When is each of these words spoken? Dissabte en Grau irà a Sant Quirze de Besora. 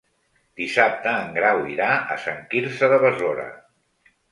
Dissabte 0.61 1.11
en 1.17 1.29
Grau 1.35 1.61
irà 1.75 1.91
a 2.17 2.19
Sant 2.25 2.41
Quirze 2.55 2.93
de 2.95 3.01
Besora. 3.07 3.49